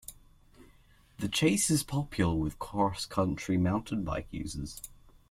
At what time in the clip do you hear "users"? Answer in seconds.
4.31-4.81